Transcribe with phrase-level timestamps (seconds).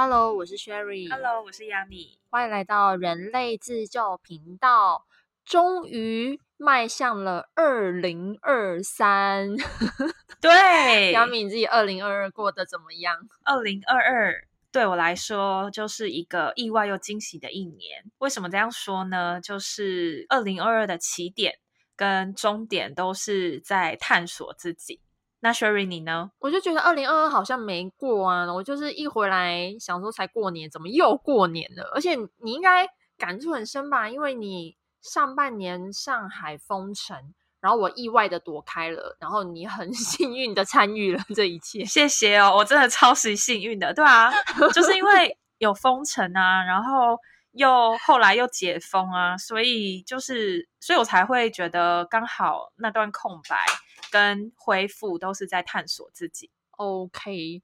[0.00, 1.10] Hello，我是 Sherry。
[1.10, 2.18] Hello，我是 Yami。
[2.30, 5.04] 欢迎来到人类自救频道。
[5.44, 9.56] 终于迈向了二零二三。
[10.40, 13.16] 对，杨敏，你自己二零二二过得怎么样？
[13.42, 18.04] 二零二二对我来说就是一个意外又惊喜的一年。
[18.18, 19.40] 为什么这样说呢？
[19.40, 21.58] 就是二零二二的起点
[21.96, 25.00] 跟终点都是在探索自己。
[25.40, 26.30] 那 Sherry 你呢？
[26.40, 31.90] 我就觉得二零二二好像没过啊，我就是一回来想说才过年，怎么又过年了？
[31.94, 37.16] 而且你应该感触很深吧，因为你上半年上海封城，
[37.60, 41.84] 然后我意外的躲开了，然后你很 幸运的参与了这一切。
[41.84, 44.32] 谢谢哦，我真的超级幸运的，对啊，
[44.74, 47.16] 就是因为有封城啊，然后
[47.52, 53.64] 又后来又解封啊，所以就是，所以我才会觉得刚好那段空白
[54.10, 56.50] 跟恢复都是在探索自己。
[56.72, 57.62] OK，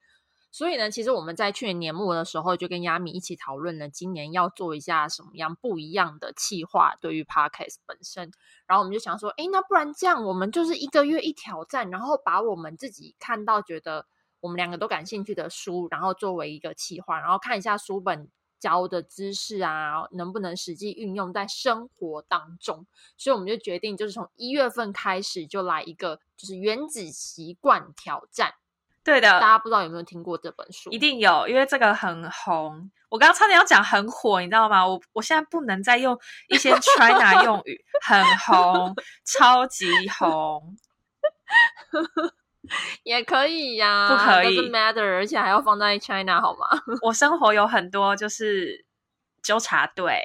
[0.50, 8.30] 所以呢，其实我们在去年年末的时候就跟亚米一起讨论了，今年要做一下什么样不一样的企划，对于 Podcast 本身。
[8.66, 14.06] 然后我们就想说，诶，那不然这样，我们就是一个月一挑战，然后把我们自己看到觉得
[14.40, 18.28] 我们两个都感兴趣的书，然后作为一个企划，然后看一下书本
[18.64, 22.86] 教的知识啊，能不能实际运用在生活当中。
[23.18, 28.54] 所以我们就决定，就是从一月份开始就来一个就是原子习惯挑战。
[29.04, 30.90] 对的，大家不知道有没有听过这本书？
[30.90, 32.90] 一定有，因为这个很红。
[33.10, 34.86] 我刚刚差点要讲很火，你知道吗？
[34.88, 36.18] 我我现在不能再用
[36.48, 38.94] 一些 China 用语， 很红，
[39.26, 40.74] 超级红。
[43.02, 46.66] 也可以呀、不可以 matter，而且还要放在 China 好吗？
[47.02, 48.84] 我生活有很多就是
[49.42, 50.20] 纠察队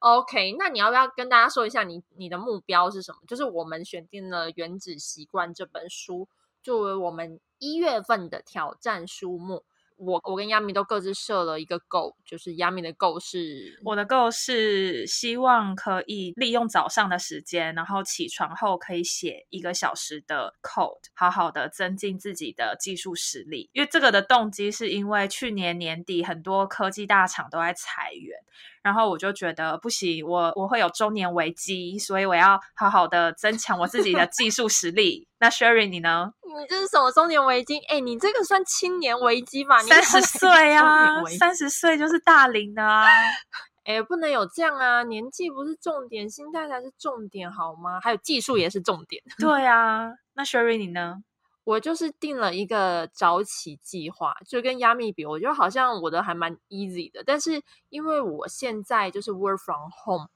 [0.00, 3.18] ，OK，那你要不要跟大家说一下你你的目标是什么？
[3.26, 6.28] 就是我们选定了《原子习惯》这本书
[6.62, 9.64] 作为我们一月份的挑战书目。
[9.96, 23.70] 我我跟亚米都各自设了一个 goal，就是亚米的 goal 是我的 goal 是希望可以利用早上的时间，然后起床后可以写一个小时的 code，好好的增进自己的技术实力。
[23.72, 28.38] 因为这个的动机是因为去年年底很多科技大厂都在裁员，
[28.84, 35.26] 然后我就觉得不行，我我会有中年危机，所以我要好好的增强我自己的技术实力。
[35.38, 36.30] 那 Sherry 你呢？
[36.42, 37.78] 你这是什么中年危机？
[37.88, 39.80] 哎，你这个算青年危机吧？
[39.80, 43.06] 你三十岁啊三十岁就是大龄的啊。
[43.84, 45.02] 哎，不能有这样啊！
[45.02, 47.98] 年纪不是重点，心态才是重点，好吗？
[48.02, 49.22] 还有技术也是重点。
[49.38, 51.22] 对啊， 那 Sherry 你呢？
[51.64, 57.24] 我就是定了一个早起计划，就跟亚米比，我觉得好像我的还蛮 easy 的。
[57.24, 60.28] 但是因为我现在就是 work from home，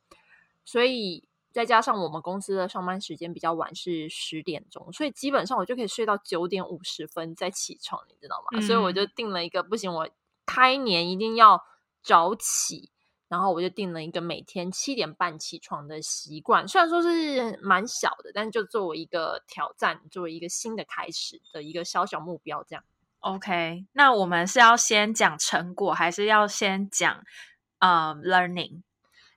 [0.65, 8.61] 所以再加上我们公司的上班时间比较晚，是十点钟，所以基本上我就可以睡到九点五十分再起床，你知道吗？
[8.63, 10.09] 所以我就嗯定了一个不行，我
[10.47, 11.63] 开年一定要
[12.03, 12.91] 早起。
[13.29, 22.83] 然后我就定了一个每天七点半起床的习惯，虽然说是蛮小的，但就作为一个挑战，作为一个新的开始的一个小小目标，这样。
[23.21, 27.23] OK，那我们是要先讲成果，还是要先讲
[27.81, 28.83] 呃 learning？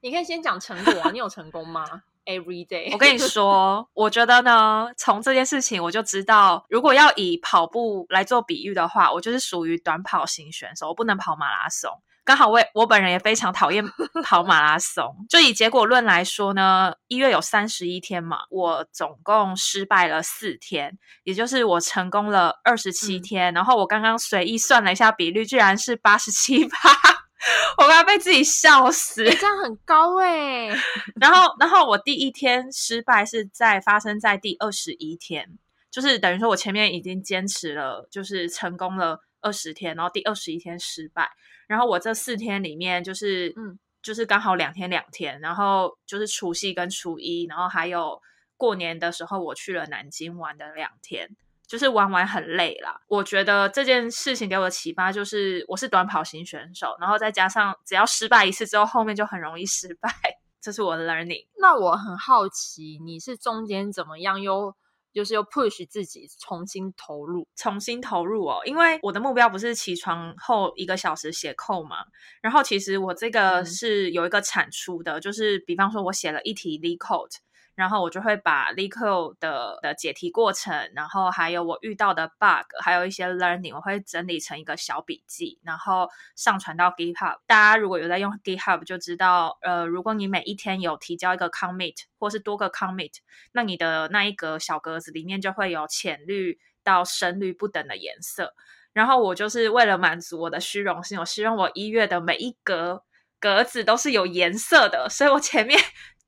[0.02, 11.92] 你可以先讲成果啊，你有成功吗？Every day，我跟你说，我觉得呢，从这件事情我就知道，如果要以跑步来做比喻的话，我就是属于短跑型选手，我不能跑马拉松。
[12.24, 13.84] 刚好我也我本人也非常讨厌
[14.24, 15.26] 跑马拉松。
[15.28, 23.54] 就以结果论来说呢，一月有三十一天嘛，我总共失败了四天，也就是我成功了二十七嗯天。
[23.54, 26.90] 然后我刚刚随意算了一下比率，居然是八十七趴，
[27.78, 29.26] 我刚刚被自己笑死。
[29.26, 30.68] 诶这样很高哎、
[31.20, 35.58] 然后，然后我第一天失败是在发生在第二十一天，
[35.90, 41.30] 就是等于说我前面已经坚持了，就是成功了二十天，然后第二十一天失败，
[41.68, 48.22] 然后我这四天里面就是嗯，就是刚好两天两天，然后就是除夕跟初一，然后还有
[48.58, 51.36] 过年的时候我去了南京玩的两天。
[51.68, 60.12] 就是玩完很累啦，我觉得这件事情给我的启发就是，我是短跑型选手，然后再加上只要失败一次之后，后面就很容易失败。
[60.60, 61.46] 这是我的 learning。
[61.62, 64.76] 那我很好奇，你是中间怎么样又
[65.14, 67.48] 就是又 push 自己重新投入？
[67.56, 71.98] 重新投入哦，因为我的目标不是起床后一个小时写扣嘛，
[72.42, 77.36] 然后其实我这个嗯是有一个产出的，就是比方说我写了一题 l e code，
[77.76, 87.40] 然后我就会把 l e c o 的的解题过程，然后还有我遇到的 bug，还有一些 learning，我会整理成一个小笔记，然后上传到 GitHub。
[87.48, 93.14] 大家如果有在用 GitHub 就知道，呃，如果你每一天有提交一个 commit 或是多个 commit，
[93.54, 98.54] 那你的那一格小格子里面就会有浅绿到深绿不等的颜色。
[98.94, 103.04] 然后我就是为了满足我的虚荣心，我希望我一月的每一格
[103.40, 105.80] 格子都是有颜色的，所以我前面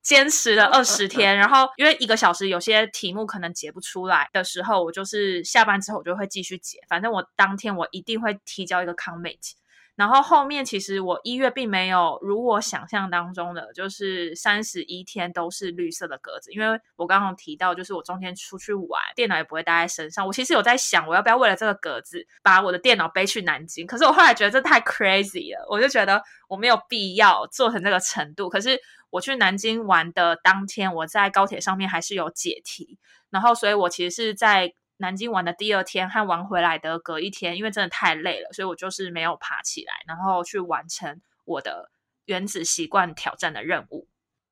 [0.04, 1.36] 坚持了 二十天。
[1.36, 9.54] 然后因为一个小时有些题目可能解不出来的时候，我就是下班之后我就会继续解，反正我当天我一定会提交一个 comment。
[9.96, 20.26] 然后后面其实我一月并没有如我想象当中的，就是三十一天都是绿色的格子，因为我刚刚提到，就是我中间出去玩，电脑也不会带在身上。
[20.26, 23.86] 我其实有在想，我要不要为了这个格子把我的电脑背去南京？
[23.86, 28.50] 可是我后来觉得这太 crazy 了，我就觉得我没有必要做成这个程度。
[28.50, 28.80] 可是
[29.12, 32.98] 我去南京玩的当天，我在高铁上面还是有解题，
[33.30, 34.74] 然后所以我其实是在。
[35.04, 41.92] 南京玩的第二天和玩回来的隔一天，因为真的太累了，所以我就是没有爬起来，然后去完成我的
[42.24, 44.08] 原子习惯挑战的任务。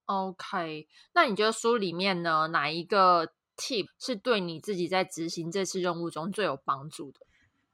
[0.07, 7.21] OK，那你觉得书里面呢，哪一个 tip 是对你自己在执行这次任务中最有帮助的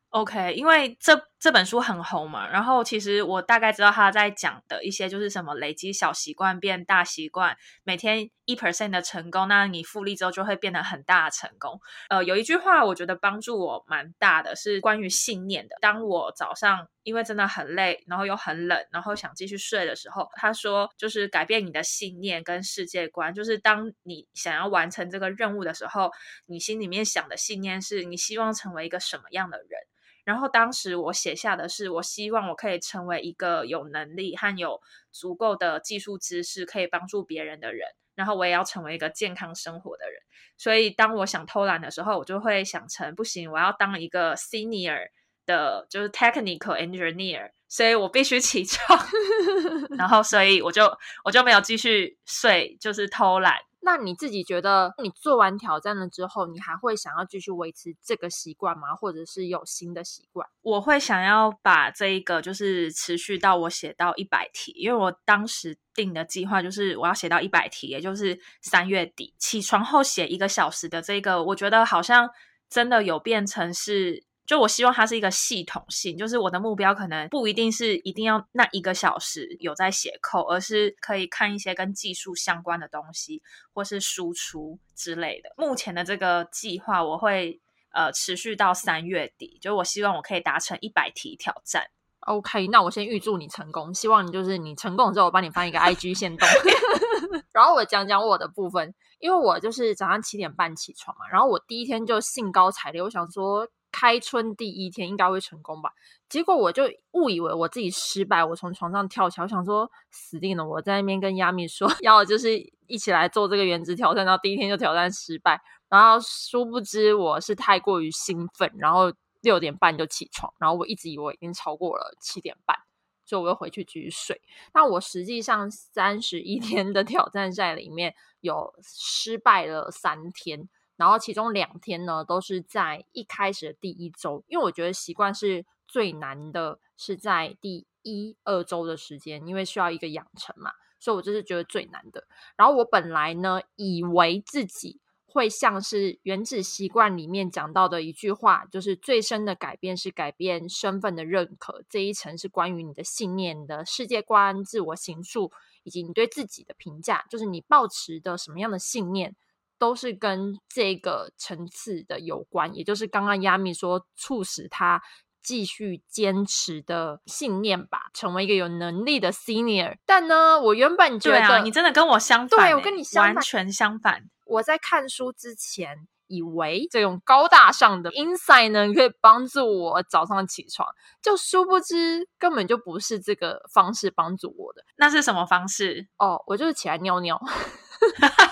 [0.10, 11.80] ？OK，因为这这本书很红嘛，然后其实我大概知道他在讲的一些就是什么累积小习惯变大习惯，每天一 percent 的成功，那你复利之后就会变得很大的成功。
[12.10, 15.76] 呃，有一句话我觉得帮助我蛮大的，是关于信念的。
[15.80, 26.10] 当我早上因为真的很累，然后又很冷，然后想继续睡的时候，他说就是改变你的信念跟世界观，就是当你想要完成这个任务的时候，
[26.48, 29.80] 你心里面想的信念是你希望成为一个什么样的人。
[30.28, 37.88] 然后当时我写下的是，我希望我可以成为一个有能力和有足够的技术知识可以帮助别人的人。
[38.14, 40.22] 然后我也要成为一个健康生活的人。
[40.58, 45.08] 所以当我想偷懒的时候，我就会想成不行，我要当一个 senior
[45.48, 49.00] 的，就是 technical engineer，所以我必须起床。
[49.98, 50.84] 然后所以我就
[51.24, 53.56] 我就没有继续睡，就是偷懒。
[53.80, 58.94] 那你自己觉得，你做完挑战了之后，你还会想要继续维持这个习惯吗？
[58.94, 60.46] 或者是有新的习惯？
[60.62, 72.30] 我会想要把这一个就是持续到我写到一百题，因为我当时定的计划就是我要写到一百题，也就是三月底起床后写一个小时的这个，我觉得好像
[72.70, 74.27] 真的有变成是。
[74.48, 85.50] 就我希望它是一个系统性，就是我的目标可能不一定是一定要那一个小时有在写扣，而是可以看一些跟技术相关的东西，或是输出之类的。
[85.58, 87.60] 目前的这个计划我会
[87.92, 91.88] 呃持续到三月底，就我希望我可以达成一百题挑战。
[92.22, 96.48] OK，那我先预祝你成功，希望你就是你成功之后，我帮你发一个 IG 线动。
[97.52, 103.68] 然后我讲讲我的部分，因为我就是早上七点半起床嘛，然后我第一天就兴高采烈，我想说。
[103.92, 105.92] 开春第一天应该会成功吧？
[106.30, 110.68] 结果我就误以为我自己失败，我从床上跳起来，我想说死定了！
[110.68, 112.58] 我在那边跟亚米说 要就是
[112.88, 119.12] 一起来做这个原子挑战，然后第一天就挑战失败，然后殊不知我是太过于兴奋，然后
[119.42, 122.78] 六点半就起床，然后我一直以为已经超过了七点半，
[123.26, 124.42] 所以我又回去继续睡。
[124.74, 130.68] 那我实际上三十一天的挑战赛里面有失败了三天。
[130.98, 142.28] 然后其中两天呢，都是在一开始的第一周，因为我觉得习惯是最难的，是在第一二周的时间，因为需要一个养成嘛，所以我就是觉得最难的。
[142.56, 155.52] 然后我本来呢，以为自己会像是原子习惯里面讲到的一句话，就是最深的改变是改变身份的认可，这一层是关于你的信念的世界观、自我形塑
[155.84, 159.36] 以及你对自己的评价，就是你抱持的什么样的信念。
[159.80, 165.02] 都是跟这个层次的有关，也就是刚刚亚米说促使他
[165.42, 169.96] 继续坚持的信念吧，成为一个有能力的 senior。
[170.06, 174.24] 但呢，我原本觉得你真的跟我相反，对我跟你完全相反。
[174.46, 180.88] 我在看书之前，以为这种高大上的 insight 呢，可以帮助我早上起床，
[181.22, 184.84] 就殊不知根本就不是这个方式帮助我的。
[184.98, 186.08] 那是什么方式？
[186.18, 187.42] 哦，我就是起来尿尿。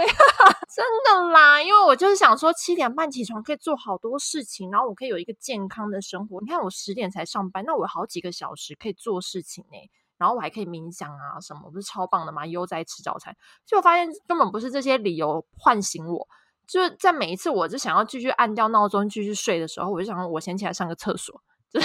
[0.00, 0.12] 因为
[0.74, 6.40] 真的啦，因为我就是想说七点半起床可以做好多事情，然后我可以有一个健康的生活。
[6.40, 9.78] 你看我十点才上班，那我好几个小时可以做事情呢，
[10.18, 12.44] 然后我还可以冥想啊什么，不是超棒的吗？
[12.44, 16.26] 悠哉吃早餐，就发现根本不是这些理由唤醒我，
[16.66, 21.80] 就是在每一次我就想要继续按掉闹钟继续睡的时候，我就想我先起来上个厕所，就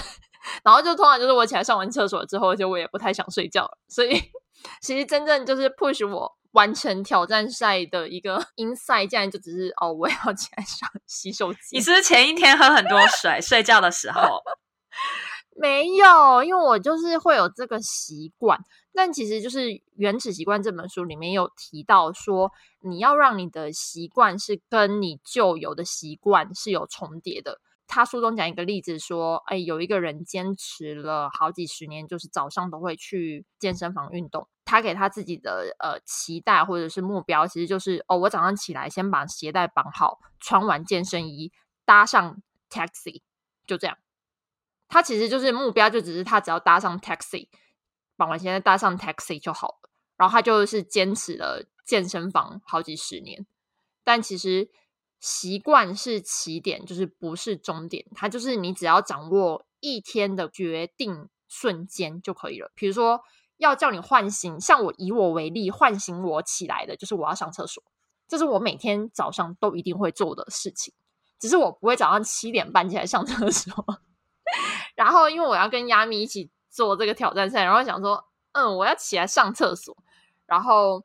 [0.64, 4.20] 然后就通常就是我起来上完厕所之后，就我也不太想睡觉了，所以
[4.82, 6.39] 其实真正就是 push 我。
[6.52, 11.62] 完成挑战赛的一个 inside，竟然就只是哦，我要起来上洗手间。
[11.72, 13.40] 你是不是前一天喝很多水？
[13.42, 14.22] 睡觉的时候
[15.60, 18.58] 没有，因为我就是会有这个习惯。
[18.94, 22.52] 但其实就是《原始习惯》这本书里面有提到说，
[22.82, 27.60] 你要让你的习惯是跟你旧有的习惯是有重叠的。
[27.92, 34.48] 他书中讲一个例子说，哎，有一个人坚持了好几十年，就是早上都会去健身房运动。
[34.64, 41.52] 他给他自己的呃期待或者是目标，其实就是哦，我早上起来先把鞋带绑好，穿完健身衣，
[41.84, 43.24] 搭上 taxi，
[43.66, 43.98] 就这样。
[44.88, 47.48] 他其实就是目标，就只是他只要搭上 taxi，
[48.16, 49.90] 绑完鞋带搭上 taxi 就好了。
[50.16, 53.48] 然后他就是坚持了健身房好几十年，
[54.04, 54.70] 但其实。
[55.20, 58.06] 习惯是起点，就是不是终点。
[58.16, 62.72] 它就是你只要掌握一天的决定瞬间就可以了。
[62.76, 63.22] 比如说，
[63.58, 67.84] 要叫你唤醒，像我以我为例，唤醒我起来的，就是我要上厕所，
[68.28, 70.94] 这是我每天早上都一定会做的事情。
[71.38, 73.74] 只是我不会早上七点半起来上 厕所，
[74.96, 79.98] 然后因为我要跟亚米一起做这个挑战赛，然后想说，嗯，我要起来上厕所，
[80.46, 81.04] 然后。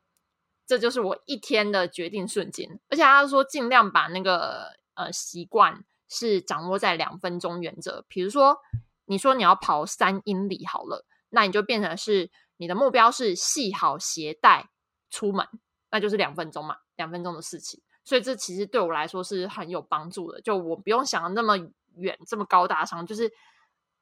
[0.67, 8.03] 这就是我一天的决定瞬间，而且他说尽量把那个呃习惯是掌握在两分钟原则。
[8.07, 8.57] 比如说，
[9.05, 14.71] 你说你要跑三英里好了，那你就变成是你的目标是系好鞋带
[15.11, 15.47] 出门，
[15.91, 17.79] 那就是两分钟嘛，两分钟的事情。
[18.03, 21.55] 所以这其实对我来说是很有帮助的，就我不用想的那么
[21.95, 23.31] 远，这么高大上，就是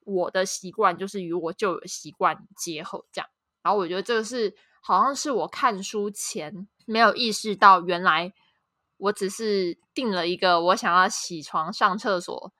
[0.06, 3.30] 我的习惯就是与我旧有习惯结合这样。
[3.62, 4.56] 然后我觉得这个是。
[4.86, 8.34] 好像是我看书前没有意识到，原来
[8.98, 12.52] 我只是定了一个我想要起床上厕所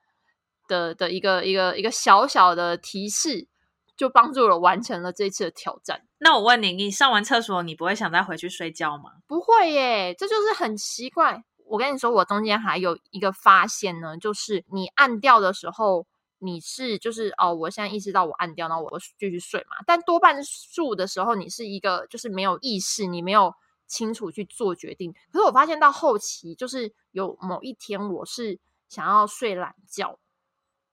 [0.66, 3.46] 的的一个一个一个小小的提示，
[3.94, 6.00] 就帮助了完成了这次的挑战。
[6.16, 9.10] 那我问你，你上完厕所，你不会想再回去睡觉吗？
[9.26, 11.44] 不会耶，这就是很奇怪。
[11.66, 16.06] 我跟你说，我中间还有一个发现呢，就是你按掉的时候。
[16.44, 19.76] 你是就是哦，我现在意识到我按掉，然后我继续睡嘛。
[19.86, 23.54] 但多半数的时候，你是一个就是没有意识，你没有
[23.86, 25.10] 清楚去做决定。
[25.32, 28.60] 可是我发现到后期，就是有某一天我是
[28.90, 30.18] 想要睡懒觉，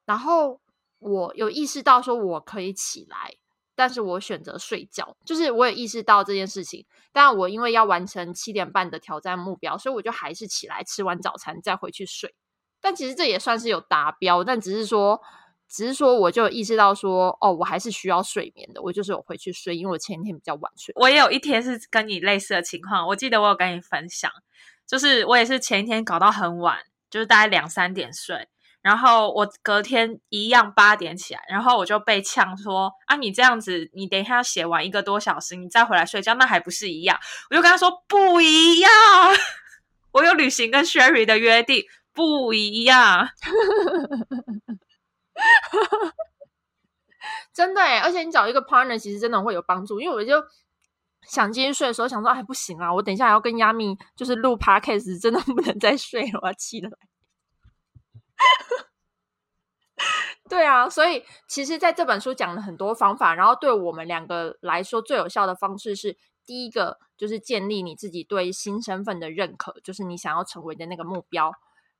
[0.05, 0.61] 然后
[0.99, 3.35] 我有意识到说我可以起来，
[3.75, 5.17] 但是我选择睡觉。
[5.25, 12.33] 就是我也意识到这件事情，但我因为要完成七点半的挑战目标，所以我就还是起来吃完早餐再回去睡。
[12.79, 15.21] 但其实这也算是有达标，但只是说。
[15.71, 18.81] 只是说，我就意识到说，哦，我还是需要睡眠的。
[18.81, 20.93] 我就是有回去睡，因为我前一天比较晚睡。
[20.97, 23.07] 我也有一天是跟你类似的情况。
[23.07, 24.29] 我记得我有跟你分享，
[24.85, 26.77] 就是我也是前一天搞到很晚，
[27.09, 28.49] 就是大概两三点睡，
[28.81, 37.17] 然后我隔天一样八点起来，然后我就被呛说啊，你这样子，你等一下写完一个多小时，你再回来睡觉，那还不是一样？
[37.49, 38.91] 我就跟他说不一样，
[40.11, 43.29] 我有履行跟 Sherry 的约定，不一样。
[47.53, 50.43] 真的哎，而且你找一个 partner 其实真的会有帮助，因为我就
[51.27, 56.89] 想继续睡的时候想说，哎，不行啊，我等一下还要跟亚米就是录 podcast，真的不能再睡了，我要起来。
[60.49, 71.51] 对啊，所以其实在这本书讲了很多方法，然后对我们两个来说最有效的方式是，第一个就是建立你自己对新身份的认可，就是你想要成为的那个目标，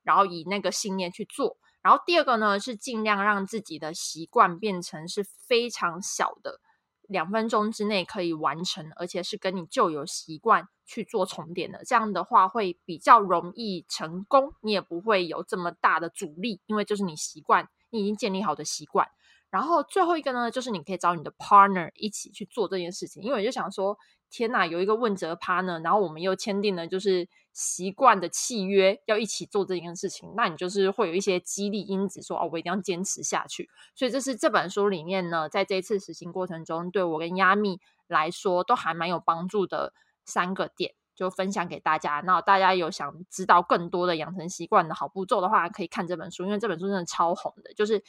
[0.02, 1.56] 然后以那个信念去做。
[1.82, 6.60] 然后第二个呢，是尽量让自己的习惯变成是非常小的，
[7.08, 11.82] 两分钟之内可以完成，而且是跟你旧有习惯去做重叠的。
[11.84, 19.08] 这样的话会比较容易成功，你也不会有这么大的阻力，因为就是你习惯，你已经建立好的习惯。
[19.52, 23.96] 然后最后一个呢，就是你可以找你的 partner 一起去做这件事情，因为我就想说。
[24.34, 30.32] 天呐，有一个问责趴呢，然后我们又签订了就是习惯的契约，要一起做这件事情。
[30.34, 33.68] 那你就是会有一些激励因子，说哦，我一定要坚持下去。
[33.94, 39.92] 所以这是这本书里面呢，在这一次实行过程中，对我跟亚蜜来说都还蛮有帮助的
[40.24, 42.22] 三个点，就分享给大家。
[42.24, 47.74] 那大家有想知道更多的养成习惯的好步骤的话，可以看这本书，因为这本书真的超红的。
[47.74, 48.02] 就是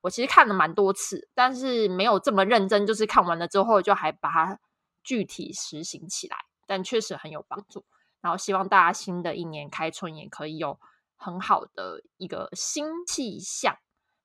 [0.00, 4.58] 我其实看了蛮多次，但是没有这么认真，就是看完了之后就还把它。
[5.02, 7.86] 具体实行起来，但确实很有帮助。
[8.20, 10.78] 然后希望大家新的一年开春也可以有
[11.16, 13.78] 很好的一个新气象。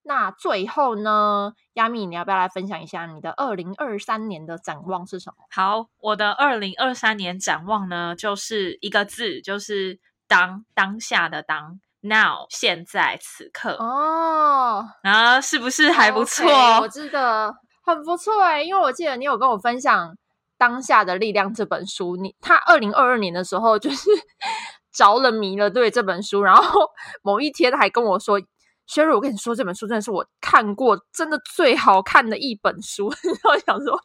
[0.03, 5.45] 那最后呢，亚米，你要不要来分享一下你的二零二三年的展望是什么？
[5.49, 14.85] 好，我的二零二三年展望呢，就是一个字，就是当当下的当，now 现在此刻哦。
[15.03, 16.45] 啊，是不是还不错？
[16.81, 17.53] 我记得
[17.85, 20.15] 很不错哎，因为我记得你有跟我分享。
[20.57, 24.09] 当下的力量这本书，你他二零二二年的时候就是
[24.93, 26.79] 着了迷了，对这本书，然后
[27.21, 28.39] 某一天还跟我说
[28.87, 33.07] 雪瑞，我跟你说，这本书真的是我看过真的最好看的一本书。
[33.43, 33.99] 我想说，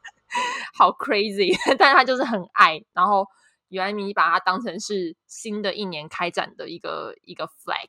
[0.76, 2.80] 好 crazy，但是他就是很爱。
[2.92, 3.24] 然后
[3.70, 7.88] 原来你把它当成是新的一年开展的一个一个 flag。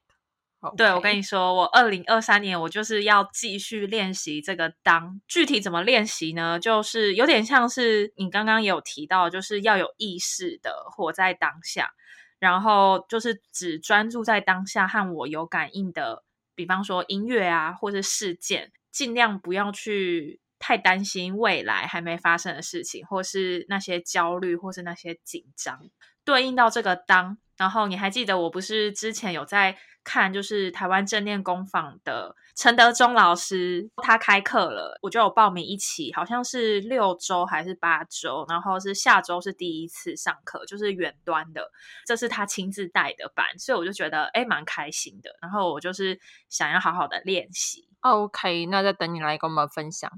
[0.77, 5.19] 对，我跟你说，我二零二三年我就是要继续练习这个当。
[5.27, 6.59] 具体怎么练习呢？
[6.59, 11.93] 就是有点像是你刚刚有提到，就是要有意识的活在当下，
[12.38, 16.23] 然后就是只专注在当下和我有感应的。
[16.53, 20.39] 比方说音乐啊，或者事件，尽量不要去
[20.71, 25.81] 太担心未来还没发生的事情，或是那些焦虑，或是那些紧张。
[26.23, 41.69] 对应到这个当，然后你还记得我不是之前有在看，就是台湾正念工坊的陈德忠老师，他开课了，我就有报名一起，好像是六周还是八周，然后是下周是第一次上课，就是远端的，
[42.05, 47.89] 这是他亲自带的班，所以我就觉得哎蛮开心的，然后我就是想要好好的练习。
[47.99, 50.09] OK，那再等你来跟我们分享。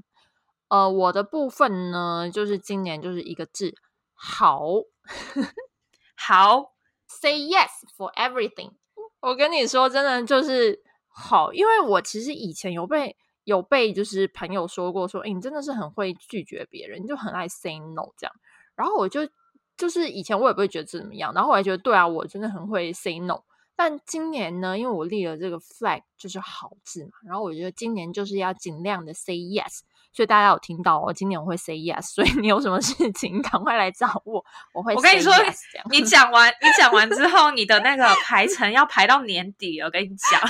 [0.68, 3.74] 呃，我的部分呢，就是今年就是一个字，
[4.12, 4.60] 好。
[6.16, 6.72] 好，
[7.06, 8.72] say yes for everything。
[9.20, 18.32] 我跟你说，真的就是好，因为我其实以前有被有被就是朋友说过，说哎，你真的是很会拒绝别人，你就很爱 say no 这样。
[18.74, 19.20] 然后我就
[19.76, 23.42] 就是以前我也不会觉得怎么样，然后我还觉得对啊，我真的很会 say no。
[23.76, 29.80] 但今年呢，因为我立了这个 flag，就是好字嘛，然后我觉得今年就是要尽量的 say yes。
[30.14, 34.94] 所以大家有听到我今年我会 say yes，所以你有什么事情 赶快来找我，我会。
[34.94, 35.32] 我跟你说，
[35.90, 39.80] 你讲完你讲完之后，你的那个排程要排到年底。
[39.80, 40.40] 我跟你讲，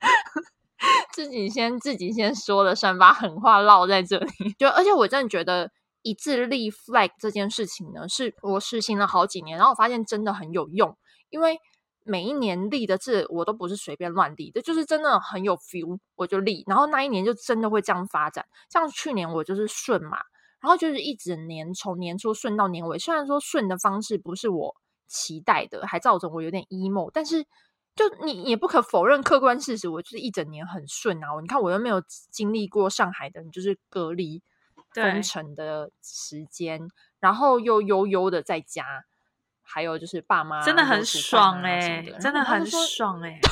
[1.12, 4.28] 自己先自己先说了算，把狠话落在这里。
[4.58, 10.96] 就而且我真的觉得一致立 flag 这件事情呢，是我实行了好几年，然后我发现真的很有用，
[11.28, 11.60] 因为。
[12.08, 18.46] 每一年立的字我都不是随便乱立的，就是真的很有 feel，我就立，然后那一年就真的会这样发展。
[18.70, 20.16] 像去年我就是顺嘛，
[20.60, 24.74] 然后就是一整年从年初顺到年尾，虽然说顺的方式不是我
[25.06, 27.44] 期待的，还造成我有点 emo，但是
[27.94, 31.28] 就你也不可否认客观事实，我就是一整年很顺啊。
[31.42, 34.42] 你看我又没有经历过上海的，你就是隔离
[34.94, 36.88] 封城的时间，
[37.20, 39.04] 然后又悠悠的在家。
[39.70, 43.38] 还有就是爸妈真的很爽哎，真的很爽哎。
[43.42, 43.50] 对，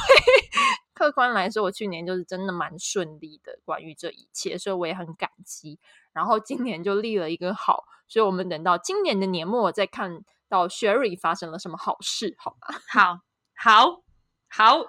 [0.94, 5.78] 客观来说，我去年就是真的蛮顺利的，关于这一切，所以我也很感激。
[6.14, 12.74] 然后今年就立了一个好，所以我们等到今年的年末再看到 Sherry 发生了什么好事，好吗？
[12.88, 13.20] 好，
[13.54, 14.00] 好，
[14.48, 14.86] 好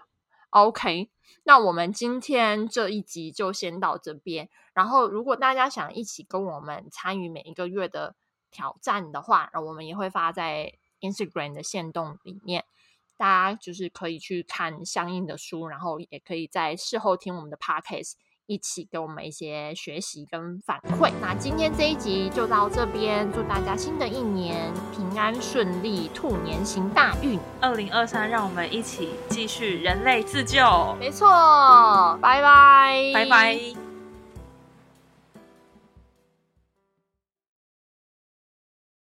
[0.52, 1.10] ，OK。
[1.44, 4.50] 那我们今天这一集就先到这边。
[4.74, 8.16] 然后，如果大家想一起跟我们参与每一个月的
[8.50, 10.74] 挑战的话，我们也会发在。
[11.02, 12.66] Instagram 的线动里面，
[13.18, 18.14] 大家就是可以去看相应的书，然后也可以在事后听我们的 Podcast，
[18.46, 21.12] 一起给我们一些学习跟反馈。
[21.22, 27.40] 那今天这一集就到这边，祝大家新的一年平安顺利，兔年行大运。
[27.60, 30.96] 二零二三，让我们一起继续人类自救。
[31.00, 31.28] 没错，
[32.22, 33.87] 拜拜，拜拜。